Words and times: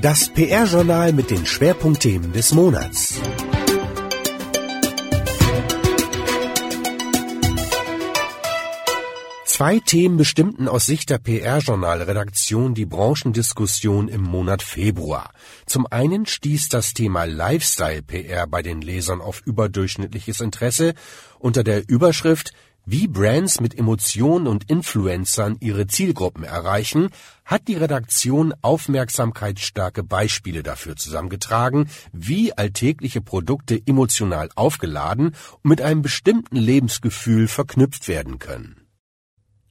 Das 0.00 0.28
PR-Journal 0.28 1.12
mit 1.12 1.30
den 1.30 1.44
Schwerpunktthemen 1.44 2.32
des 2.32 2.52
Monats. 2.54 3.20
Zwei 9.58 9.80
Themen 9.80 10.16
bestimmten 10.16 10.68
aus 10.68 10.86
Sicht 10.86 11.10
der 11.10 11.18
PR-Journal-Redaktion 11.18 12.74
die 12.74 12.86
Branchendiskussion 12.86 14.06
im 14.06 14.22
Monat 14.22 14.62
Februar. 14.62 15.32
Zum 15.66 15.84
einen 15.90 16.26
stieß 16.26 16.68
das 16.68 16.94
Thema 16.94 17.24
Lifestyle-PR 17.24 18.46
bei 18.46 18.62
den 18.62 18.80
Lesern 18.82 19.20
auf 19.20 19.42
überdurchschnittliches 19.44 20.40
Interesse 20.40 20.94
unter 21.40 21.64
der 21.64 21.88
Überschrift 21.88 22.52
wie 22.90 23.06
Brands 23.06 23.60
mit 23.60 23.78
Emotionen 23.78 24.46
und 24.46 24.70
Influencern 24.70 25.58
ihre 25.60 25.86
Zielgruppen 25.86 26.42
erreichen, 26.42 27.10
hat 27.44 27.68
die 27.68 27.74
Redaktion 27.74 28.54
aufmerksamkeitsstarke 28.62 30.02
Beispiele 30.02 30.62
dafür 30.62 30.96
zusammengetragen, 30.96 31.90
wie 32.14 32.56
alltägliche 32.56 33.20
Produkte 33.20 33.78
emotional 33.84 34.48
aufgeladen 34.54 35.34
und 35.62 35.68
mit 35.68 35.82
einem 35.82 36.00
bestimmten 36.00 36.56
Lebensgefühl 36.56 37.46
verknüpft 37.46 38.08
werden 38.08 38.38
können. 38.38 38.87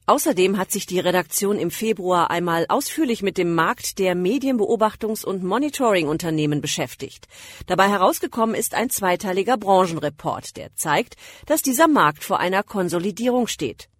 Außerdem 0.08 0.56
hat 0.56 0.70
sich 0.72 0.86
die 0.86 1.00
Redaktion 1.00 1.58
im 1.58 1.70
Februar 1.70 2.30
einmal 2.30 2.64
ausführlich 2.70 3.22
mit 3.22 3.36
dem 3.36 3.54
Markt 3.54 3.98
der 3.98 4.16
Medienbeobachtungs- 4.16 5.22
und 5.22 5.44
Monitoring-Unternehmen 5.44 6.62
beschäftigt. 6.62 7.28
Dabei 7.66 7.90
herausgekommen 7.90 8.54
ist 8.54 8.72
ein 8.72 8.88
zweiteiliger 8.88 9.58
Branchenreport, 9.58 10.56
der 10.56 10.74
zeigt, 10.74 11.16
dass 11.44 11.60
dieser 11.60 11.88
Markt 11.88 12.24
vor 12.24 12.40
einer 12.40 12.62
Konsolidierung 12.62 13.48
steht. 13.48 13.90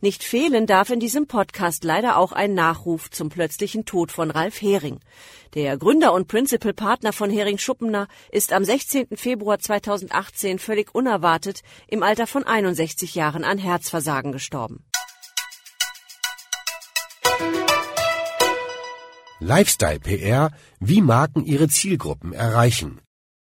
Nicht 0.00 0.24
fehlen 0.24 0.66
darf 0.66 0.88
in 0.88 1.00
diesem 1.00 1.26
Podcast 1.26 1.84
leider 1.84 2.16
auch 2.16 2.32
ein 2.32 2.54
Nachruf 2.54 3.10
zum 3.10 3.28
plötzlichen 3.28 3.84
Tod 3.84 4.10
von 4.10 4.30
Ralf 4.30 4.62
Hering. 4.62 5.00
Der 5.52 5.76
Gründer 5.76 6.14
und 6.14 6.28
Principal 6.28 6.72
Partner 6.72 7.12
von 7.12 7.28
Hering 7.28 7.58
Schuppener 7.58 8.08
ist 8.30 8.54
am 8.54 8.64
16. 8.64 9.18
Februar 9.18 9.58
2018 9.58 10.58
völlig 10.58 10.94
unerwartet 10.94 11.60
im 11.88 12.02
Alter 12.02 12.26
von 12.26 12.42
61 12.42 13.14
Jahren 13.14 13.44
an 13.44 13.58
Herzversagen 13.58 14.32
gestorben. 14.32 14.82
Lifestyle 19.44 19.98
PR, 19.98 20.52
wie 20.78 21.00
Marken 21.00 21.44
ihre 21.44 21.66
Zielgruppen 21.66 22.32
erreichen. 22.32 23.00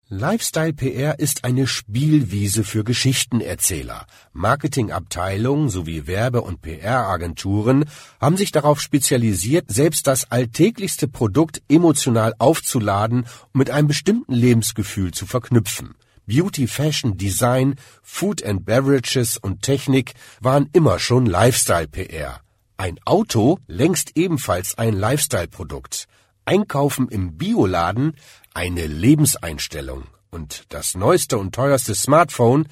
Lifestyle 0.09 0.73
PR 0.73 1.19
ist 1.19 1.45
eine 1.45 1.67
Spielwiese 1.67 2.65
für 2.65 2.85
Geschichtenerzähler. 2.85 4.07
Marketingabteilungen 4.33 5.69
sowie 5.69 6.07
Werbe- 6.07 6.41
und 6.41 6.63
PR-Agenturen 6.63 7.85
haben 8.19 8.39
sich 8.39 8.51
darauf 8.51 8.81
spezialisiert, 8.81 9.71
selbst 9.71 10.07
das 10.07 10.31
alltäglichste 10.31 11.07
Produkt 11.07 11.61
emotional 11.69 12.33
aufzuladen 12.39 13.27
und 13.53 13.59
mit 13.59 13.69
einem 13.69 13.89
bestimmten 13.89 14.33
Lebensgefühl 14.33 15.11
zu 15.11 15.27
verknüpfen. 15.27 15.97
Beauty, 16.27 16.67
Fashion, 16.67 17.19
Design, 17.19 17.75
Food 18.03 18.43
and 18.43 18.65
Beverages 18.65 19.37
und 19.37 19.61
Technik 19.61 20.15
waren 20.41 20.71
immer 20.73 20.99
schon 20.99 21.27
Lifestyle 21.27 21.89
PR. 21.89 22.44
Ein 22.77 22.99
Auto 23.05 23.59
längst 23.69 24.17
ebenfalls 24.17 24.77
ein 24.77 24.95
Lifestyle-Produkt. 24.95 26.07
Einkaufen 26.45 27.09
im 27.09 27.37
Bioladen 27.39 28.17
eine 28.53 28.87
Lebenseinstellung. 28.87 30.05
Und 30.31 30.65
das 30.71 30.97
neueste 30.97 31.39
und 31.39 31.55
teuerste 31.55 31.95
Smartphone 31.95 32.67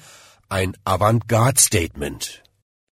ein 0.49 0.75
Avantgarde-Statement 0.83 2.43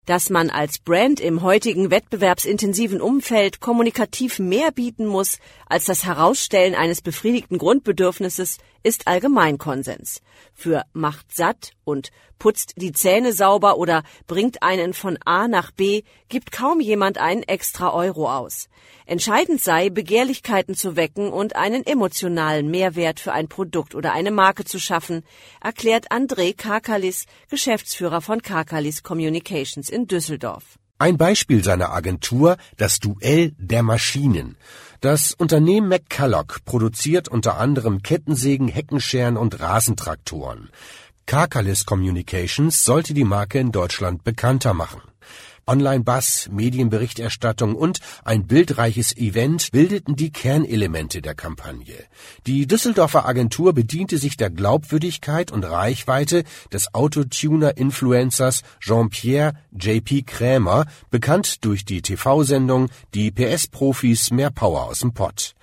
dass 0.06 0.30
man 0.30 0.50
als 0.50 0.78
Brand 0.78 1.20
im 1.20 1.42
heutigen 1.42 1.90
wettbewerbsintensiven 1.90 3.00
Umfeld 3.00 3.60
kommunikativ 3.60 4.38
mehr 4.38 4.70
bieten 4.70 5.04
muss 5.04 5.38
als 5.66 5.84
das 5.84 6.04
Herausstellen 6.04 6.76
eines 6.76 7.02
befriedigten 7.02 7.58
Grundbedürfnisses, 7.58 8.58
ist 8.84 9.08
Allgemeinkonsens. 9.08 10.22
Für 10.54 10.84
macht 10.92 11.34
satt 11.34 11.72
und 11.84 12.10
putzt 12.38 12.74
die 12.76 12.92
Zähne 12.92 13.32
sauber 13.32 13.78
oder 13.78 14.02
bringt 14.26 14.62
einen 14.62 14.94
von 14.94 15.18
A 15.24 15.48
nach 15.48 15.70
B 15.70 16.02
gibt 16.28 16.52
kaum 16.52 16.80
jemand 16.80 17.18
einen 17.18 17.42
extra 17.42 17.92
Euro 17.92 18.30
aus. 18.30 18.68
Entscheidend 19.06 19.62
sei, 19.62 19.90
Begehrlichkeiten 19.90 20.74
zu 20.74 20.96
wecken 20.96 21.32
und 21.32 21.54
einen 21.54 21.86
emotionalen 21.86 22.70
Mehrwert 22.70 23.20
für 23.20 23.32
ein 23.32 23.48
Produkt 23.48 23.94
oder 23.94 24.12
eine 24.12 24.30
Marke 24.32 24.64
zu 24.64 24.80
schaffen, 24.80 25.22
erklärt 25.62 26.10
André 26.10 26.56
Kakalis, 26.56 27.26
Geschäftsführer 27.48 28.20
von 28.20 28.42
Kakalis 28.42 29.02
Communications 29.02 29.88
in 29.88 30.06
Düsseldorf. 30.06 30.78
Ein 30.98 31.18
Beispiel 31.18 31.62
seiner 31.62 31.92
Agentur, 31.92 32.56
das 32.78 33.00
Duell 33.00 33.52
der 33.58 33.82
Maschinen. 33.82 34.56
Das 35.02 35.34
Unternehmen 35.34 35.88
McCulloch 35.88 36.64
produziert 36.64 37.28
unter 37.28 37.58
anderem 37.58 38.02
Kettensägen, 38.02 38.68
Heckenscheren 38.68 39.36
und 39.36 39.60
Rasentraktoren. 39.60 40.70
Kakalis 41.26 41.84
Communications 41.84 42.84
sollte 42.84 43.12
die 43.12 43.24
Marke 43.24 43.58
in 43.58 43.72
Deutschland 43.72 44.22
bekannter 44.22 44.74
machen. 44.74 45.00
Online-Bass, 45.66 46.48
Medienberichterstattung 46.52 47.74
und 47.74 47.98
ein 48.24 48.46
bildreiches 48.46 49.16
Event 49.16 49.72
bildeten 49.72 50.14
die 50.14 50.30
Kernelemente 50.30 51.22
der 51.22 51.34
Kampagne. 51.34 52.04
Die 52.46 52.68
Düsseldorfer 52.68 53.26
Agentur 53.26 53.72
bediente 53.72 54.18
sich 54.18 54.36
der 54.36 54.50
Glaubwürdigkeit 54.50 55.50
und 55.50 55.64
Reichweite 55.64 56.44
des 56.72 56.94
Autotuner-Influencers 56.94 58.62
Jean-Pierre 58.78 59.54
JP 59.72 60.22
Krämer, 60.22 60.86
bekannt 61.10 61.64
durch 61.64 61.84
die 61.84 62.02
TV-Sendung 62.02 62.88
Die 63.14 63.32
PS-Profis 63.32 64.30
mehr 64.30 64.50
Power 64.50 64.84
aus 64.84 65.00
dem 65.00 65.12
Pott. 65.12 65.56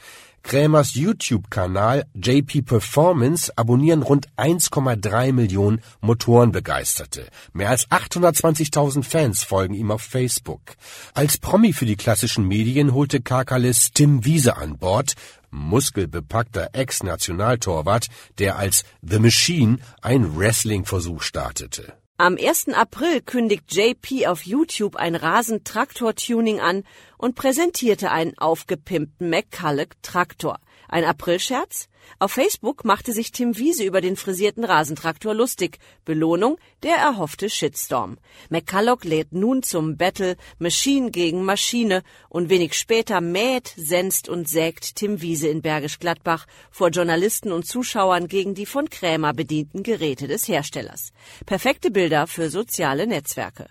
Krämers 0.44 0.94
YouTube-Kanal 0.94 2.06
JP 2.14 2.62
Performance 2.64 3.52
abonnieren 3.58 4.04
rund 4.04 4.28
1,3 4.38 5.34
Millionen 5.34 5.81
Motorenbegeisterte. 6.02 7.28
Mehr 7.54 7.70
als 7.70 7.90
820.000 7.90 9.04
Fans 9.04 9.44
folgen 9.44 9.74
ihm 9.74 9.90
auf 9.90 10.02
Facebook. 10.04 10.76
Als 11.14 11.38
Promi 11.38 11.74
für 11.74 11.86
die 11.86 11.96
klassischen 11.96 12.48
Medien 12.48 12.94
holte 12.94 13.22
Kakalis 13.22 13.92
Tim 13.92 14.26
Wiese 14.26 14.58
an 14.58 14.78
Bord, 14.78 15.14
muskelbepackter 15.50 16.70
Ex-Nationaltorwart, 16.74 18.08
der 18.38 18.58
als 18.58 18.84
The 19.02 19.20
Machine 19.20 19.78
ein 20.02 20.38
Wrestling-Versuch 20.38 21.22
startete. 21.22 21.94
Am 22.18 22.38
1. 22.38 22.69
April 22.69 23.22
kündigt 23.22 23.74
JP 23.74 24.28
auf 24.28 24.46
YouTube 24.46 24.97
ein 24.97 25.16
Rasentraktor-Tuning 25.16 26.59
an 26.59 26.84
und 27.18 27.34
präsentierte 27.34 28.12
einen 28.12 28.38
aufgepimpten 28.38 29.31
McCulloch 29.31 29.88
Traktor. 30.03 30.59
Ein 30.94 31.06
Aprilscherz? 31.06 31.90
Auf 32.20 32.34
Facebook 32.34 32.86
machte 32.86 33.14
sich 33.14 33.31
Tim 33.31 33.58
Wiese 33.58 33.84
über 33.84 34.00
den 34.00 34.16
frisierten 34.16 34.64
Rasentraktor 34.64 35.34
lustig. 35.34 35.80
Belohnung 36.06 36.59
der 36.84 36.98
erhoffte 36.98 37.50
Shitstorm. 37.50 38.20
McCulloch 38.52 39.04
lädt 39.04 39.34
nun 39.34 39.64
zum 39.64 39.98
Battle 39.98 40.36
Machine 40.59 41.09
gegen 41.09 41.46
Maschine 41.46 42.04
und 42.30 42.52
wenig 42.52 42.76
später 42.76 43.22
mäht, 43.22 43.74
senzt 43.76 44.30
und 44.30 44.48
sägt 44.48 44.96
Tim 44.98 45.20
Wiese 45.20 45.48
in 45.48 45.64
Bergisch 45.64 45.98
Gladbach 45.98 46.46
vor 46.70 46.90
Journalisten 46.90 47.52
und 47.52 47.66
Zuschauern 47.66 48.28
gegen 48.28 48.54
die 48.54 48.68
von 48.68 48.88
Krämer 48.88 49.34
bedienten 49.34 49.81
Geräte 49.81 50.28
des 50.28 50.48
Herstellers. 50.48 51.12
Perfekte 51.48 51.90
Bilder 51.90 52.28
für 52.28 52.52
soziale 52.52 53.08
Netzwerke. 53.08 53.66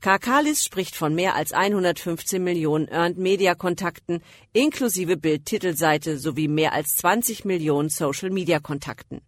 Kakalis 0.00 0.64
spricht 0.64 0.94
von 0.94 1.14
mehr 1.14 1.34
als 1.34 1.52
115 1.52 2.42
Millionen 2.42 2.88
Earned 2.88 3.18
Media 3.18 3.54
Kontakten 3.54 4.22
inklusive 4.52 5.16
Bild-Titelseite 5.16 6.18
sowie 6.18 6.48
mehr 6.48 6.72
als 6.72 6.96
20 6.96 7.44
Millionen 7.44 7.88
Social 7.88 8.30
Media 8.30 8.60
Kontakten. 8.60 9.22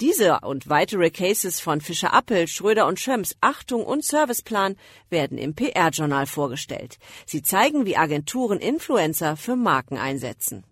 Diese 0.00 0.40
und 0.40 0.68
weitere 0.68 1.10
Cases 1.10 1.60
von 1.60 1.80
Fischer 1.80 2.12
Appel, 2.12 2.48
Schröder 2.48 2.86
und 2.86 2.98
Schöms 3.00 3.36
Achtung 3.40 3.84
und 3.84 4.04
Serviceplan 4.04 4.76
werden 5.10 5.38
im 5.38 5.54
PR-Journal 5.54 6.26
vorgestellt. 6.26 6.98
Sie 7.26 7.42
zeigen, 7.42 7.86
wie 7.86 7.96
Agenturen 7.96 8.58
Influencer 8.58 9.36
für 9.36 9.56
Marken 9.56 9.98
einsetzen. 9.98 10.64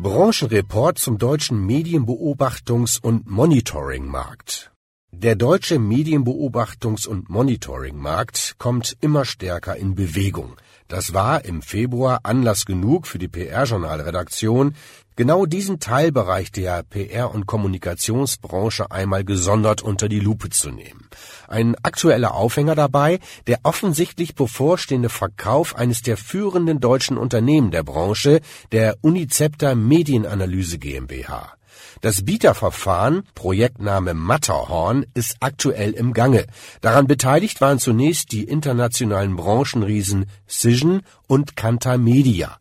Branchenreport 0.00 0.96
zum 0.96 1.18
deutschen 1.18 1.68
Medienbeobachtungs- 1.68 3.00
und 3.02 3.28
Monitoringmarkt. 3.28 4.70
Der 5.10 5.34
deutsche 5.34 5.76
Medienbeobachtungs- 5.76 7.08
und 7.08 7.28
Monitoringmarkt 7.28 8.54
kommt 8.58 8.96
immer 9.00 9.24
stärker 9.24 9.74
in 9.74 9.94
Bewegung. 9.94 10.54
Das 10.86 11.12
war 11.12 11.44
im 11.44 11.60
Februar 11.60 12.20
Anlass 12.22 12.66
genug 12.66 13.06
für 13.06 13.18
die 13.18 13.26
PR-Journalredaktion, 13.26 14.76
genau 15.16 15.44
diesen 15.44 15.80
Teilbereich 15.80 16.52
der 16.52 16.84
PR- 16.84 17.34
und 17.34 17.46
Kommunikationsbranche 17.46 18.90
einmal 18.90 19.24
gesondert 19.24 19.82
unter 19.82 20.08
die 20.08 20.20
Lupe 20.20 20.50
zu 20.50 20.70
nehmen. 20.70 21.08
Ein 21.48 21.74
aktueller 21.82 22.34
Aufhänger 22.34 22.76
dabei, 22.76 23.18
der 23.48 23.60
offensichtlich 23.64 24.34
bevorstehende 24.36 25.08
Verkauf 25.08 25.74
eines 25.74 26.02
der 26.02 26.16
führenden 26.16 26.80
deutschen 26.80 27.18
Unternehmen 27.18 27.70
der 27.70 27.82
Branche, 27.82 28.40
der 28.72 28.96
Unicepta 29.00 29.74
Medienanalyse 29.74 30.78
GmbH. 30.78 31.57
Das 32.00 32.24
Bieterverfahren, 32.24 33.24
Projektname 33.34 34.14
Matterhorn, 34.14 35.04
ist 35.14 35.36
aktuell 35.40 35.92
im 35.92 36.12
Gange. 36.12 36.46
Daran 36.80 37.06
beteiligt 37.06 37.60
waren 37.60 37.78
zunächst 37.78 38.32
die 38.32 38.44
internationalen 38.44 39.34
Branchenriesen 39.36 40.26
Cision 40.48 41.02
und 41.26 41.56
Kantar 41.56 41.98
Media. 41.98 42.56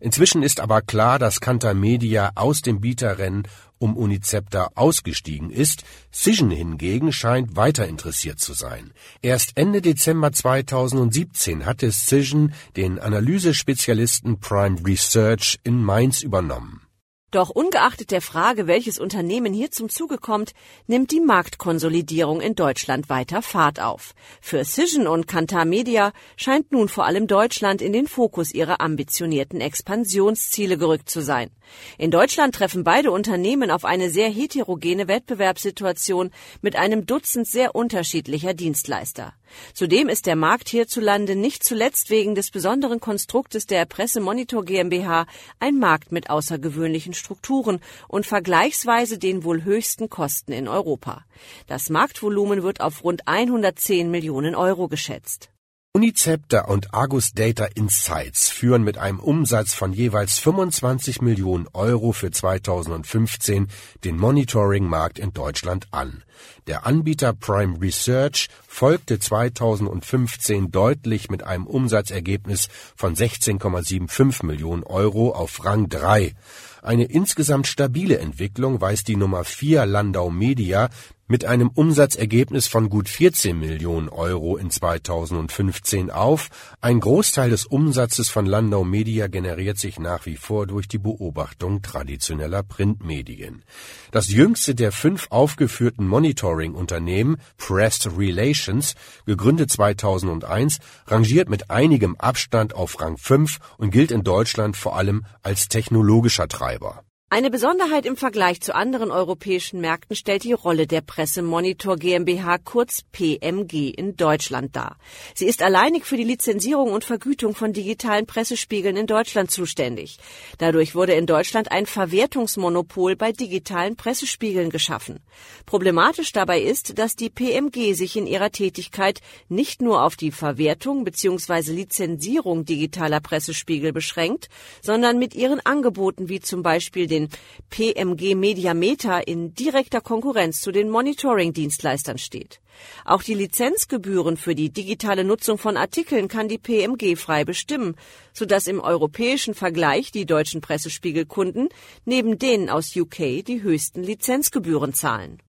Inzwischen 0.00 0.42
ist 0.42 0.60
aber 0.60 0.80
klar, 0.80 1.18
dass 1.18 1.40
Kantar 1.40 1.74
Media 1.74 2.32
aus 2.34 2.62
dem 2.62 2.80
Bieterrennen 2.80 3.46
um 3.78 3.96
Unicepta 3.96 4.70
ausgestiegen 4.74 5.50
ist. 5.50 5.84
Cision 6.12 6.50
hingegen 6.50 7.12
scheint 7.12 7.56
weiter 7.56 7.88
interessiert 7.88 8.38
zu 8.38 8.52
sein. 8.52 8.92
Erst 9.22 9.52
Ende 9.56 9.80
Dezember 9.80 10.32
2017 10.32 11.66
hatte 11.66 11.90
Cision 11.90 12.52
den 12.76 12.98
Analysespezialisten 12.98 14.38
Prime 14.38 14.78
Research 14.84 15.58
in 15.64 15.82
Mainz 15.82 16.22
übernommen. 16.22 16.82
Doch 17.30 17.50
ungeachtet 17.50 18.10
der 18.10 18.22
Frage, 18.22 18.66
welches 18.66 18.98
Unternehmen 18.98 19.52
hier 19.52 19.70
zum 19.70 19.88
Zuge 19.88 20.18
kommt, 20.18 20.52
nimmt 20.88 21.12
die 21.12 21.20
Marktkonsolidierung 21.20 22.40
in 22.40 22.56
Deutschland 22.56 23.08
weiter 23.08 23.40
Fahrt 23.40 23.78
auf. 23.78 24.14
Für 24.40 24.64
Cision 24.64 25.06
und 25.06 25.28
Kantar 25.28 25.64
Media 25.64 26.12
scheint 26.36 26.72
nun 26.72 26.88
vor 26.88 27.04
allem 27.06 27.28
Deutschland 27.28 27.82
in 27.82 27.92
den 27.92 28.08
Fokus 28.08 28.52
ihrer 28.52 28.80
ambitionierten 28.80 29.60
Expansionsziele 29.60 30.76
gerückt 30.76 31.08
zu 31.08 31.20
sein. 31.20 31.50
In 31.98 32.10
Deutschland 32.10 32.56
treffen 32.56 32.82
beide 32.82 33.12
Unternehmen 33.12 33.70
auf 33.70 33.84
eine 33.84 34.10
sehr 34.10 34.28
heterogene 34.28 35.06
Wettbewerbssituation 35.06 36.32
mit 36.62 36.74
einem 36.74 37.06
Dutzend 37.06 37.46
sehr 37.46 37.76
unterschiedlicher 37.76 38.54
Dienstleister. 38.54 39.34
Zudem 39.74 40.08
ist 40.08 40.26
der 40.26 40.36
Markt 40.36 40.68
hierzulande 40.68 41.36
nicht 41.36 41.64
zuletzt 41.64 42.10
wegen 42.10 42.34
des 42.34 42.50
besonderen 42.50 43.00
Konstruktes 43.00 43.66
der 43.66 43.84
Pressemonitor 43.86 44.64
GmbH 44.64 45.26
ein 45.58 45.78
Markt 45.78 46.12
mit 46.12 46.30
außergewöhnlichen 46.30 47.14
Strukturen 47.14 47.80
und 48.08 48.26
vergleichsweise 48.26 49.18
den 49.18 49.44
wohl 49.44 49.64
höchsten 49.64 50.08
Kosten 50.08 50.52
in 50.52 50.68
Europa. 50.68 51.24
Das 51.66 51.90
Marktvolumen 51.90 52.62
wird 52.62 52.80
auf 52.80 53.04
rund 53.04 53.26
110 53.26 54.10
Millionen 54.10 54.54
Euro 54.54 54.88
geschätzt. 54.88 55.50
Unicepta 55.92 56.66
und 56.66 56.94
Argus 56.94 57.32
Data 57.32 57.64
Insights 57.64 58.48
führen 58.48 58.84
mit 58.84 58.96
einem 58.96 59.18
Umsatz 59.18 59.74
von 59.74 59.92
jeweils 59.92 60.38
25 60.38 61.20
Millionen 61.20 61.66
Euro 61.72 62.12
für 62.12 62.30
2015 62.30 63.66
den 64.04 64.16
Monitoring-Markt 64.16 65.18
in 65.18 65.32
Deutschland 65.32 65.88
an. 65.90 66.22
Der 66.68 66.86
Anbieter 66.86 67.32
Prime 67.32 67.80
Research 67.80 68.50
folgte 68.68 69.18
2015 69.18 70.70
deutlich 70.70 71.28
mit 71.28 71.42
einem 71.42 71.66
Umsatzergebnis 71.66 72.68
von 72.94 73.16
16,75 73.16 74.46
Millionen 74.46 74.84
Euro 74.84 75.32
auf 75.32 75.64
Rang 75.64 75.88
3. 75.88 76.36
Eine 76.82 77.06
insgesamt 77.06 77.66
stabile 77.66 78.18
Entwicklung 78.20 78.80
weist 78.80 79.08
die 79.08 79.16
Nummer 79.16 79.42
4 79.42 79.86
Landau 79.86 80.30
Media 80.30 80.88
mit 81.30 81.44
einem 81.44 81.68
Umsatzergebnis 81.68 82.66
von 82.66 82.90
gut 82.90 83.08
14 83.08 83.56
Millionen 83.56 84.08
Euro 84.08 84.56
in 84.56 84.68
2015 84.68 86.10
auf. 86.10 86.48
Ein 86.80 86.98
Großteil 86.98 87.50
des 87.50 87.66
Umsatzes 87.66 88.28
von 88.28 88.46
Landau 88.46 88.82
Media 88.82 89.28
generiert 89.28 89.78
sich 89.78 90.00
nach 90.00 90.26
wie 90.26 90.34
vor 90.34 90.66
durch 90.66 90.88
die 90.88 90.98
Beobachtung 90.98 91.82
traditioneller 91.82 92.64
Printmedien. 92.64 93.62
Das 94.10 94.28
jüngste 94.28 94.74
der 94.74 94.90
fünf 94.90 95.28
aufgeführten 95.30 96.08
Monitoring-Unternehmen, 96.08 97.36
Pressed 97.58 98.18
Relations, 98.18 98.96
gegründet 99.24 99.70
2001, 99.70 100.78
rangiert 101.06 101.48
mit 101.48 101.70
einigem 101.70 102.16
Abstand 102.16 102.74
auf 102.74 103.00
Rang 103.00 103.16
5 103.16 103.58
und 103.78 103.92
gilt 103.92 104.10
in 104.10 104.24
Deutschland 104.24 104.76
vor 104.76 104.96
allem 104.96 105.24
als 105.44 105.68
technologischer 105.68 106.48
Treiber. 106.48 107.04
Eine 107.32 107.48
Besonderheit 107.48 108.06
im 108.06 108.16
Vergleich 108.16 108.60
zu 108.60 108.74
anderen 108.74 109.12
europäischen 109.12 109.80
Märkten 109.80 110.16
stellt 110.16 110.42
die 110.42 110.52
Rolle 110.52 110.88
der 110.88 111.00
Pressemonitor 111.00 111.94
GmbH 111.94 112.58
kurz 112.58 113.02
PMG 113.12 113.94
in 113.96 114.16
Deutschland 114.16 114.74
dar. 114.74 114.96
Sie 115.36 115.46
ist 115.46 115.62
alleinig 115.62 116.06
für 116.06 116.16
die 116.16 116.24
Lizenzierung 116.24 116.92
und 116.92 117.04
Vergütung 117.04 117.54
von 117.54 117.72
digitalen 117.72 118.26
Pressespiegeln 118.26 118.96
in 118.96 119.06
Deutschland 119.06 119.52
zuständig. 119.52 120.18
Dadurch 120.58 120.96
wurde 120.96 121.12
in 121.12 121.26
Deutschland 121.26 121.70
ein 121.70 121.86
Verwertungsmonopol 121.86 123.14
bei 123.14 123.30
digitalen 123.30 123.94
Pressespiegeln 123.94 124.70
geschaffen. 124.70 125.20
Problematisch 125.66 126.32
dabei 126.32 126.60
ist, 126.60 126.98
dass 126.98 127.14
die 127.14 127.30
PMG 127.30 127.94
sich 127.94 128.16
in 128.16 128.26
ihrer 128.26 128.50
Tätigkeit 128.50 129.20
nicht 129.48 129.82
nur 129.82 130.02
auf 130.02 130.16
die 130.16 130.32
Verwertung 130.32 131.04
bzw. 131.04 131.70
Lizenzierung 131.70 132.64
digitaler 132.64 133.20
Pressespiegel 133.20 133.92
beschränkt, 133.92 134.48
sondern 134.82 135.20
mit 135.20 135.36
ihren 135.36 135.64
Angeboten 135.64 136.28
wie 136.28 136.40
zum 136.40 136.64
Beispiel 136.64 137.06
den 137.06 137.19
den 137.20 137.28
PMG 137.68 138.34
Mediameter 138.34 139.26
in 139.26 139.54
direkter 139.54 140.00
Konkurrenz 140.00 140.60
zu 140.60 140.72
den 140.72 140.88
Monitoring-Dienstleistern 140.88 142.18
steht. 142.18 142.60
Auch 143.04 143.22
die 143.22 143.34
Lizenzgebühren 143.34 144.36
für 144.36 144.54
die 144.54 144.70
digitale 144.70 145.24
Nutzung 145.24 145.58
von 145.58 145.76
Artikeln 145.76 146.28
kann 146.28 146.48
die 146.48 146.58
PMG 146.58 147.16
frei 147.16 147.44
bestimmen, 147.44 147.96
sodass 148.32 148.66
im 148.66 148.80
europäischen 148.80 149.54
Vergleich 149.54 150.12
die 150.12 150.26
deutschen 150.26 150.60
Pressespiegelkunden 150.60 151.68
neben 152.04 152.38
denen 152.38 152.70
aus 152.70 152.96
UK 152.96 153.44
die 153.44 153.62
höchsten 153.62 154.02
Lizenzgebühren 154.02 154.94
zahlen. 154.94 155.42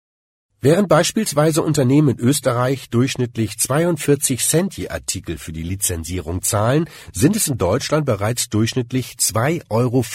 Während 0.63 0.89
beispielsweise 0.89 1.63
Unternehmen 1.63 2.09
in 2.09 2.19
Österreich 2.19 2.91
durchschnittlich 2.91 3.57
42 3.57 4.45
Cent 4.45 4.77
je 4.77 4.89
Artikel 4.89 5.39
für 5.39 5.51
die 5.51 5.63
Lizenzierung 5.63 6.43
zahlen, 6.43 6.87
sind 7.11 7.35
es 7.35 7.47
in 7.47 7.57
Deutschland 7.57 8.05
bereits 8.05 8.47
durchschnittlich 8.47 9.15
2,95 9.17 9.65
Euro 9.71 10.05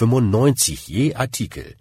je 0.87 1.15
Artikel. 1.17 1.75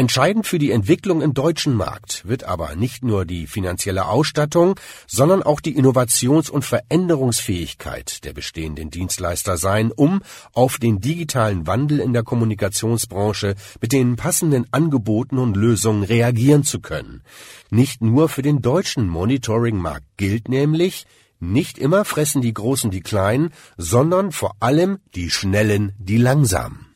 Entscheidend 0.00 0.46
für 0.46 0.58
die 0.58 0.70
Entwicklung 0.70 1.20
im 1.20 1.34
deutschen 1.34 1.74
Markt 1.74 2.26
wird 2.26 2.44
aber 2.44 2.74
nicht 2.74 3.04
nur 3.04 3.26
die 3.26 3.46
finanzielle 3.46 4.06
Ausstattung, 4.06 4.80
sondern 5.06 5.42
auch 5.42 5.60
die 5.60 5.76
Innovations- 5.76 6.48
und 6.48 6.64
Veränderungsfähigkeit 6.64 8.24
der 8.24 8.32
bestehenden 8.32 8.88
Dienstleister 8.88 9.58
sein, 9.58 9.92
um 9.92 10.22
auf 10.54 10.78
den 10.78 11.02
digitalen 11.02 11.66
Wandel 11.66 12.00
in 12.00 12.14
der 12.14 12.22
Kommunikationsbranche 12.22 13.56
mit 13.82 13.92
den 13.92 14.16
passenden 14.16 14.64
Angeboten 14.70 15.36
und 15.36 15.54
Lösungen 15.54 16.02
reagieren 16.02 16.64
zu 16.64 16.80
können. 16.80 17.20
Nicht 17.68 18.00
nur 18.00 18.30
für 18.30 18.40
den 18.40 18.62
deutschen 18.62 19.06
Monitoring-Markt 19.06 20.06
gilt 20.16 20.48
nämlich, 20.48 21.04
nicht 21.40 21.76
immer 21.76 22.06
fressen 22.06 22.40
die 22.40 22.54
Großen 22.54 22.90
die 22.90 23.02
Kleinen, 23.02 23.50
sondern 23.76 24.32
vor 24.32 24.56
allem 24.60 25.00
die 25.14 25.28
Schnellen 25.28 25.92
die 25.98 26.16
Langsamen. 26.16 26.89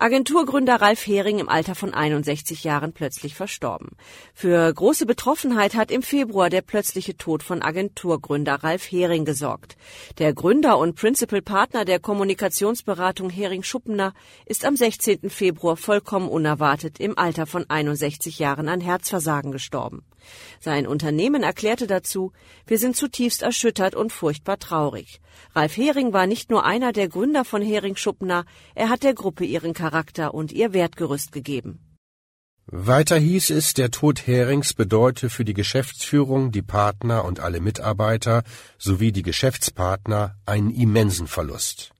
Agenturgründer 0.00 0.76
Ralf 0.76 1.04
Hering 1.08 1.40
im 1.40 1.48
Alter 1.48 1.74
von 1.74 1.92
61 1.92 2.62
Jahren 2.62 2.92
plötzlich 2.92 3.34
verstorben. 3.34 3.96
Für 4.32 4.72
große 4.72 5.06
Betroffenheit 5.06 5.74
hat 5.74 5.90
im 5.90 6.02
Februar 6.02 6.50
der 6.50 6.62
plötzliche 6.62 7.16
Tod 7.16 7.42
von 7.42 7.62
Agenturgründer 7.62 8.62
Ralf 8.62 8.92
Hering 8.92 9.24
gesorgt. 9.24 9.76
Der 10.18 10.34
Gründer 10.34 10.78
und 10.78 10.94
Principal 10.94 11.42
Partner 11.42 11.84
der 11.84 11.98
Kommunikationsberatung 11.98 13.28
Hering 13.28 13.64
Schuppener 13.64 14.14
ist 14.46 14.64
am 14.64 14.76
16. 14.76 15.30
Februar 15.30 15.76
vollkommen 15.76 16.28
unerwartet 16.28 17.00
im 17.00 17.18
Alter 17.18 17.46
von 17.46 17.68
61 17.68 18.38
Jahren 18.38 18.68
an 18.68 18.80
Herzversagen 18.80 19.50
gestorben. 19.50 20.04
Sein 20.60 20.86
Unternehmen 20.86 21.42
erklärte 21.42 21.86
dazu, 21.86 22.32
wir 22.66 22.78
sind 22.78 22.96
zutiefst 22.96 23.42
erschüttert 23.42 23.94
und 23.94 24.12
furchtbar 24.12 24.58
traurig. 24.58 25.20
Ralf 25.54 25.76
Hering 25.76 26.12
war 26.12 26.26
nicht 26.26 26.50
nur 26.50 26.64
einer 26.64 26.92
der 26.92 27.08
Gründer 27.08 27.44
von 27.44 27.62
Hering 27.62 27.96
Schuppner, 27.96 28.44
er 28.74 28.90
hat 28.90 29.04
der 29.04 29.14
Gruppe 29.14 29.44
ihren 29.44 29.72
Charakter 29.72 29.87
und 30.34 30.52
ihr 30.52 30.72
Wertgerüst 30.72 31.32
gegeben. 31.32 31.80
Weiter 32.66 33.16
hieß 33.16 33.50
es, 33.50 33.72
der 33.72 33.90
Tod 33.90 34.26
Herings 34.26 34.74
bedeute 34.74 35.30
für 35.30 35.44
die 35.44 35.54
Geschäftsführung, 35.54 36.52
die 36.52 36.62
Partner 36.62 37.24
und 37.24 37.40
alle 37.40 37.60
Mitarbeiter 37.60 38.42
sowie 38.76 39.10
die 39.10 39.22
Geschäftspartner 39.22 40.36
einen 40.44 40.70
immensen 40.70 41.26
Verlust. 41.26 41.92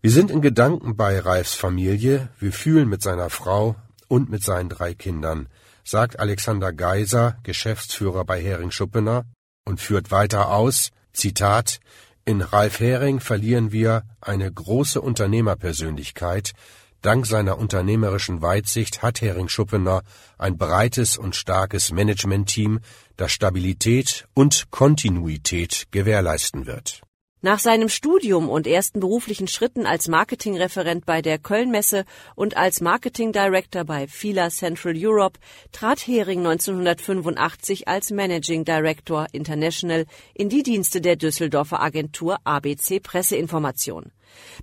Wir 0.00 0.10
sind 0.10 0.30
in 0.30 0.42
Gedanken 0.42 0.96
bei 0.96 1.18
Ralfs 1.20 1.54
Familie, 1.54 2.28
wir 2.40 2.52
fühlen 2.52 2.88
mit 2.88 3.02
seiner 3.02 3.30
Frau 3.30 3.76
und 4.08 4.30
mit 4.30 4.42
seinen 4.42 4.68
drei 4.68 4.94
Kindern 4.94 5.48
sagt 5.88 6.18
Alexander 6.18 6.72
Geiser, 6.72 7.38
Geschäftsführer 7.44 8.24
bei 8.26 8.42
Hering 8.42 8.70
Schuppener, 8.70 9.24
und 9.64 9.80
führt 9.80 10.10
weiter 10.10 10.50
aus, 10.50 10.90
Zitat, 11.14 11.80
in 12.26 12.42
Ralf 12.42 12.80
Hering 12.80 13.20
verlieren 13.20 13.72
wir 13.72 14.02
eine 14.20 14.52
große 14.52 15.00
Unternehmerpersönlichkeit. 15.00 16.52
Dank 17.00 17.26
seiner 17.26 17.58
unternehmerischen 17.58 18.42
Weitsicht 18.42 19.02
hat 19.02 19.20
Hering 19.20 19.48
Schuppener 19.48 20.02
ein 20.36 20.58
breites 20.58 21.16
und 21.16 21.36
starkes 21.36 21.92
Managementteam, 21.92 22.80
das 23.16 23.32
Stabilität 23.32 24.26
und 24.34 24.70
Kontinuität 24.70 25.86
gewährleisten 25.90 26.66
wird. 26.66 27.02
Nach 27.40 27.60
seinem 27.60 27.88
Studium 27.88 28.48
und 28.48 28.66
ersten 28.66 28.98
beruflichen 28.98 29.46
Schritten 29.46 29.86
als 29.86 30.08
Marketingreferent 30.08 31.06
bei 31.06 31.22
der 31.22 31.38
Kölnmesse 31.38 32.04
und 32.34 32.56
als 32.56 32.80
Marketing 32.80 33.30
Director 33.30 33.84
bei 33.84 34.08
Fila 34.08 34.50
Central 34.50 34.94
Europe 34.96 35.38
trat 35.70 36.04
Hering 36.04 36.40
1985 36.40 37.86
als 37.86 38.10
Managing 38.10 38.64
Director 38.64 39.28
International 39.30 40.04
in 40.34 40.48
die 40.48 40.64
Dienste 40.64 41.00
der 41.00 41.14
Düsseldorfer 41.14 41.80
Agentur 41.80 42.38
ABC 42.42 42.98
Presseinformation. 42.98 44.10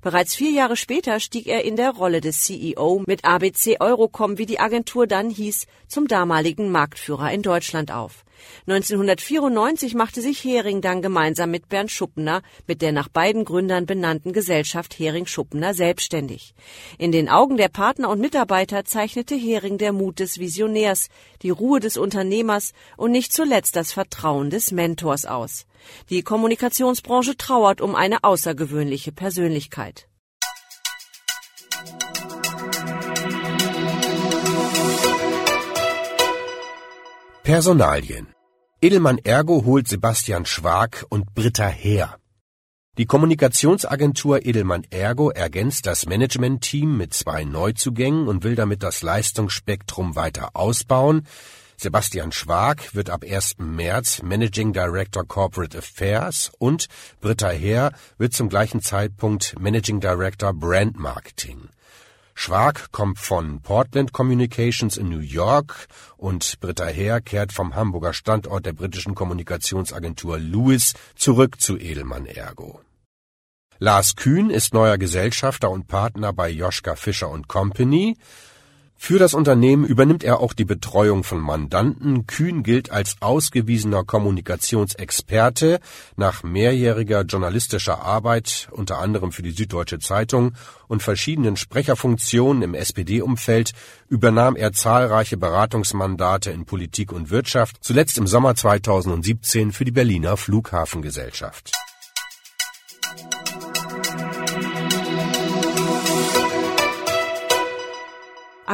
Bereits 0.01 0.36
vier 0.36 0.51
Jahre 0.51 0.75
später 0.75 1.22
stieg 1.22 1.48
er 1.48 1.63
in 1.63 1.77
der 1.77 1.91
Rolle 1.91 2.20
des 2.20 2.44
CEO 2.44 3.03
mit 3.08 3.24
ABC 3.24 3.77
Eurocom, 3.79 4.38
wie 4.38 4.46
die 4.46 4.60
Agentur 4.60 5.08
dann 5.08 5.29
hieß, 5.29 5.65
zum 5.88 6.10
damaligen 6.10 6.72
Marktführer 6.72 7.32
in 7.32 7.41
Deutschland 7.41 7.91
auf. 7.91 8.25
1994 8.67 9.95
machte 9.95 10.21
sich 10.21 10.43
Hering 10.43 10.81
dann 10.81 11.01
gemeinsam 11.01 11.51
mit 11.51 11.69
Bernd 11.69 11.91
Schuppener 11.91 12.41
mit 12.67 12.81
der 12.81 12.91
nach 12.91 13.07
beiden 13.07 13.45
Gründern 13.45 13.85
benannten 13.85 14.33
Gesellschaft 14.33 14.97
Hering 14.97 15.25
Schuppener 15.25 15.73
selbstständig. 15.73 16.55
In 16.97 17.11
den 17.11 17.29
Augen 17.29 17.57
der 17.57 17.69
Partner 17.69 18.09
und 18.09 18.19
Mitarbeiter 18.19 18.85
zeichnete 18.85 19.35
Hering 19.35 19.77
der 19.77 19.93
Mut 19.93 20.19
des 20.19 20.39
Visionärs, 20.39 21.09
die 21.41 21.49
Ruhe 21.49 21.79
des 21.79 21.97
Unternehmers 21.97 22.73
und 22.97 23.11
nicht 23.11 23.33
zuletzt 23.33 23.75
das 23.75 23.91
Vertrauen 23.91 24.49
des 24.49 24.71
Mentors 24.71 25.25
aus. 25.25 25.65
Die 26.09 26.23
Kommunikationsbranche 26.23 27.37
trauert 27.37 27.81
um 27.81 27.95
eine 27.95 28.23
außergewöhnliche 28.23 29.11
Persönlichkeit. 29.11 30.07
Personalien. 37.45 38.25
Edelmann 38.81 39.19
Ergo 39.19 39.65
holt 39.65 39.87
Sebastian 39.87 40.47
Schwag 40.47 41.05
und 41.09 41.35
Britta 41.35 41.67
Heer. 41.67 42.17
Die 42.97 43.05
Kommunikationsagentur 43.05 44.43
Edelmann 44.43 44.83
Ergo 44.89 45.29
ergänzt 45.29 45.85
das 45.85 46.07
Managementteam 46.07 46.97
mit 46.97 47.13
zwei 47.13 47.43
Neuzugängen 47.43 48.27
und 48.27 48.43
will 48.43 48.55
damit 48.55 48.81
das 48.81 49.03
Leistungsspektrum 49.03 50.15
weiter 50.15 50.55
ausbauen. 50.55 51.27
Sebastian 51.77 52.31
Schwag 52.31 52.95
wird 52.95 53.11
ab 53.11 53.23
1. 53.23 53.57
März 53.59 54.23
Managing 54.23 54.73
Director 54.73 55.23
Corporate 55.23 55.77
Affairs 55.77 56.51
und 56.57 56.87
Britta 57.21 57.49
Heer 57.49 57.91
wird 58.17 58.33
zum 58.33 58.49
gleichen 58.49 58.81
Zeitpunkt 58.81 59.55
Managing 59.59 59.99
Director 59.99 60.51
Brand 60.51 60.97
Marketing. 60.97 61.69
Schwag 62.37 62.91
kommt 62.91 63.17
von 63.17 63.61
Portland 63.61 64.11
Communications 64.11 64.97
in 64.97 65.09
New 65.09 65.19
York 65.19 65.87
und 66.17 66.59
Britta 66.59 66.85
Heer 66.85 67.21
kehrt 67.21 67.53
vom 67.53 67.75
Hamburger 67.75 68.13
Standort 68.13 68.65
der 68.65 68.73
britischen 68.73 69.15
Kommunikationsagentur 69.15 70.37
Lewis 70.37 70.93
zurück 71.15 71.59
zu 71.59 71.77
Edelmann 71.77 72.25
Ergo. 72.25 72.81
Lars 73.79 74.15
Kühn 74.15 74.49
ist 74.49 74.73
neuer 74.73 74.97
Gesellschafter 74.97 75.71
und 75.71 75.87
Partner 75.87 76.33
bei 76.33 76.49
Joschka 76.49 76.95
Fischer 76.95 77.29
Company. 77.47 78.17
Für 78.97 79.19
das 79.19 79.33
Unternehmen 79.33 79.85
übernimmt 79.85 80.23
er 80.23 80.39
auch 80.39 80.53
die 80.53 80.65
Betreuung 80.65 81.23
von 81.23 81.39
Mandanten. 81.39 82.25
Kühn 82.25 82.63
gilt 82.63 82.91
als 82.91 83.17
ausgewiesener 83.19 84.03
Kommunikationsexperte 84.03 85.79
nach 86.15 86.43
mehrjähriger 86.43 87.21
journalistischer 87.21 88.01
Arbeit, 88.01 88.67
unter 88.71 88.97
anderem 88.99 89.31
für 89.31 89.43
die 89.43 89.51
Süddeutsche 89.51 89.99
Zeitung 89.99 90.53
und 90.87 91.03
verschiedenen 91.03 91.55
Sprecherfunktionen 91.55 92.63
im 92.63 92.73
SPD-Umfeld, 92.73 93.73
übernahm 94.07 94.55
er 94.55 94.71
zahlreiche 94.71 95.37
Beratungsmandate 95.37 96.51
in 96.51 96.65
Politik 96.65 97.11
und 97.11 97.29
Wirtschaft, 97.29 97.77
zuletzt 97.81 98.17
im 98.17 98.27
Sommer 98.27 98.55
2017 98.55 99.71
für 99.71 99.85
die 99.85 99.91
Berliner 99.91 100.37
Flughafengesellschaft. 100.37 101.71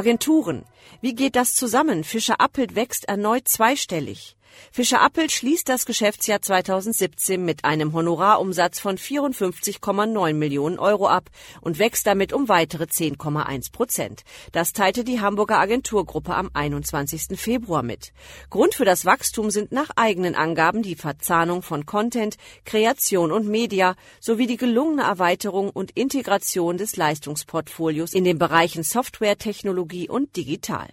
Agenturen. 0.01 0.65
Wie 1.01 1.13
geht 1.13 1.35
das 1.35 1.53
zusammen? 1.53 2.03
Fischer 2.03 2.41
Appelt 2.41 2.73
wächst 2.73 3.07
erneut 3.07 3.47
zweistellig. 3.47 4.35
Fischer 4.71 5.01
Appelt 5.01 5.31
schließt 5.31 5.67
das 5.67 5.85
Geschäftsjahr 5.85 6.41
2017 6.41 7.43
mit 7.43 7.65
einem 7.65 7.93
Honorarumsatz 7.93 8.79
von 8.79 8.97
54,9 8.97 10.33
Millionen 10.33 10.79
Euro 10.79 11.07
ab 11.07 11.29
und 11.61 11.79
wächst 11.79 12.07
damit 12.07 12.33
um 12.33 12.49
weitere 12.49 12.85
10,1 12.85 13.71
Prozent. 13.71 14.23
Das 14.51 14.73
teilte 14.73 15.03
die 15.03 15.19
Hamburger 15.19 15.59
Agenturgruppe 15.59 16.35
am 16.35 16.49
21. 16.53 17.39
Februar 17.39 17.83
mit. 17.83 18.13
Grund 18.49 18.75
für 18.75 18.85
das 18.85 19.05
Wachstum 19.05 19.51
sind 19.51 19.71
nach 19.71 19.89
eigenen 19.95 20.35
Angaben 20.35 20.83
die 20.83 20.95
Verzahnung 20.95 21.61
von 21.61 21.85
Content, 21.85 22.37
Kreation 22.65 23.31
und 23.31 23.47
Media 23.47 23.95
sowie 24.19 24.47
die 24.47 24.57
gelungene 24.57 25.03
Erweiterung 25.03 25.69
und 25.69 25.91
Integration 25.91 26.77
des 26.77 26.95
Leistungsportfolios 26.95 28.13
in 28.13 28.23
den 28.23 28.37
Bereichen 28.37 28.83
Software, 28.83 29.37
Technologie 29.37 30.09
und 30.09 30.35
Digital. 30.35 30.89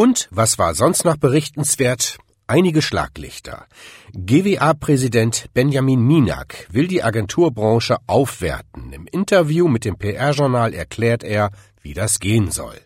Und 0.00 0.28
was 0.30 0.58
war 0.58 0.74
sonst 0.74 1.04
noch 1.04 1.18
berichtenswert? 1.18 2.16
Einige 2.46 2.80
Schlaglichter. 2.80 3.66
GWA-Präsident 4.14 5.48
Benjamin 5.52 6.00
Minak 6.00 6.66
will 6.70 6.88
die 6.88 7.02
Agenturbranche 7.02 7.98
aufwerten. 8.06 8.94
Im 8.94 9.06
Interview 9.06 9.68
mit 9.68 9.84
dem 9.84 9.98
PR-Journal 9.98 10.72
erklärt 10.72 11.22
er, 11.22 11.50
wie 11.82 11.92
das 11.92 12.18
gehen 12.18 12.50
soll. 12.50 12.80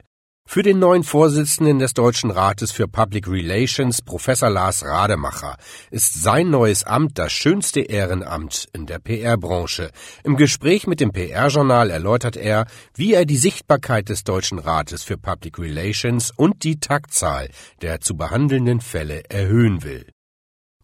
Für 0.46 0.62
den 0.62 0.78
neuen 0.78 1.02
Vorsitzenden 1.02 1.78
des 1.78 1.94
Deutschen 1.94 2.30
Rates 2.30 2.70
für 2.70 2.86
Public 2.86 3.26
Relations, 3.26 4.02
Professor 4.02 4.50
Lars 4.50 4.84
Rademacher, 4.84 5.56
ist 5.90 6.22
sein 6.22 6.50
neues 6.50 6.84
Amt 6.84 7.18
das 7.18 7.32
schönste 7.32 7.80
Ehrenamt 7.80 8.68
in 8.72 8.86
der 8.86 8.98
PR-Branche. 9.00 9.90
Im 10.22 10.36
Gespräch 10.36 10.86
mit 10.86 11.00
dem 11.00 11.12
PR-Journal 11.12 11.90
erläutert 11.90 12.36
er, 12.36 12.66
wie 12.94 13.14
er 13.14 13.24
die 13.24 13.38
Sichtbarkeit 13.38 14.08
des 14.08 14.22
Deutschen 14.22 14.58
Rates 14.58 15.02
für 15.02 15.18
Public 15.18 15.58
Relations 15.58 16.30
und 16.30 16.62
die 16.62 16.78
Taktzahl 16.78 17.48
der 17.82 18.00
zu 18.00 18.16
behandelnden 18.16 18.80
Fälle 18.80 19.22
erhöhen 19.30 19.82
will. 19.82 20.13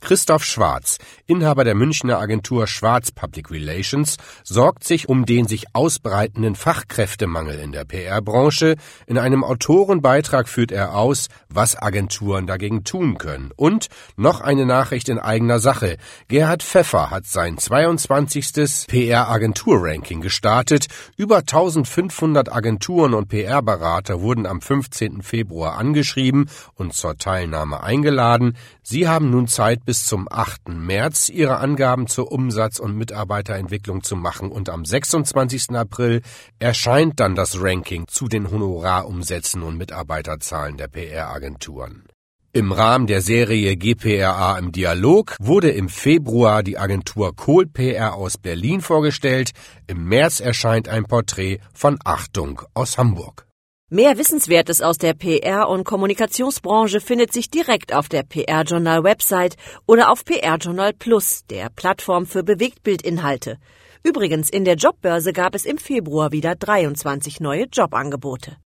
Christoph 0.01 0.45
Schwarz, 0.45 0.99
Inhaber 1.27 1.65
der 1.65 1.75
Münchner 1.75 2.19
Agentur 2.19 2.67
Schwarz 2.67 3.13
Public 3.13 3.51
Relations, 3.51 4.17
sorgt 4.43 4.85
sich 4.85 5.09
um 5.09 5.27
den 5.27 5.47
sich 5.47 5.75
ausbreitenden 5.75 6.55
Fachkräftemangel 6.55 7.59
in 7.59 7.73
der 7.73 7.85
PR-Branche. 7.85 8.77
In 9.07 9.19
einem 9.19 9.45
Autorenbeitrag 9.45 10.49
führt 10.49 10.73
er 10.73 10.97
aus, 10.97 11.29
was 11.49 11.81
Agenturen 11.81 12.47
dagegen 12.47 12.85
tun 12.85 13.19
können. 13.19 13.53
Und 13.55 13.89
noch 14.17 14.41
eine 14.41 14.67
Nachricht 14.67 15.09
in 15.09 15.19
eigener 15.19 15.59
Sache. 15.59 15.99
Gerhard 16.29 16.63
Pfeffer 16.63 17.11
hat 17.11 17.27
sein 17.27 17.59
22. 17.59 18.87
PR-Agentur-Ranking 18.89 20.21
gestartet. 20.21 20.87
Über 21.17 21.39
1500 21.39 22.53
Agenturen 22.53 23.15
und 23.15 23.29
PR-Berater 23.29 24.21
wurden 24.21 24.47
am 24.47 24.61
15. 24.61 25.23
Februar 25.23 25.77
angeschrieben 25.77 26.49
und 26.75 26.95
zur 26.95 27.19
Teilnahme 27.19 27.83
eingeladen. 27.83 28.57
Sie 28.83 29.07
haben 29.07 29.31
nun 29.31 29.47
Zeit 29.47 29.85
bis 29.91 30.07
zum 30.07 30.29
8. 30.31 30.69
März 30.69 31.31
ihre 31.31 31.57
Angaben 31.57 32.07
zur 32.07 32.31
Umsatz- 32.31 32.79
und 32.79 32.97
Mitarbeiterentwicklung 32.97 34.05
zu 34.05 34.15
machen 34.15 34.53
und 34.53 34.69
am 34.69 34.85
26. 34.85 35.71
April 35.71 36.23
erscheint 36.61 37.19
dann 37.19 37.35
das 37.35 37.61
Ranking 37.61 38.07
zu 38.07 38.29
den 38.29 38.53
Honorarumsätzen 38.53 39.65
und 39.65 39.77
Mitarbeiterzahlen 39.79 40.77
der 40.77 40.87
PR-Agenturen. 40.87 42.05
Im 42.53 42.71
Rahmen 42.71 43.09
der 43.09 43.21
Serie 43.21 43.77
GPRA 43.77 44.57
im 44.59 44.71
Dialog 44.71 45.35
wurde 45.41 45.71
im 45.71 45.89
Februar 45.89 46.63
die 46.63 46.79
Agentur 46.79 47.35
Kohl 47.35 47.67
PR 47.67 48.15
aus 48.15 48.39
Berlin 48.39 48.83
vorgestellt. 48.83 49.51
Im 49.89 50.05
März 50.05 50.39
erscheint 50.39 50.89
ein 50.89 51.03
Porträt 51.03 51.59
von 51.75 51.99
Achtung 52.05 52.63
aus 52.75 52.97
Hamburg. 52.97 53.50
Mehr 53.93 54.19
Wissenswertes 54.19 54.83
aus 54.83 54.99
der 54.99 55.15
PR- 55.15 55.69
und 55.69 55.83
Kommunikationsbranche 55.83 57.01
findet 57.01 57.33
sich 57.33 57.51
direkt 57.51 57.93
auf 57.93 58.09
der 58.09 58.23
PR 58.23 58.63
Journal 58.63 59.03
Website 59.03 59.57
oder 59.85 60.13
auf 60.13 60.25
PR 60.25 60.59
Journal 60.59 60.93
Plus, 60.93 61.45
der 61.51 61.71
Plattform 61.71 62.25
für 62.25 62.45
Bewegtbildinhalte. 62.45 63.59
Übrigens, 64.05 64.49
in 64.49 64.65
der 64.65 64.77
Jobbörse 64.77 65.33
gab 65.33 65.57
es 65.57 65.65
im 65.65 65.77
Februar 65.77 66.31
wieder 66.31 66.55
23 66.55 67.41
neue 67.41 67.65
Jobangebote. 67.65 68.59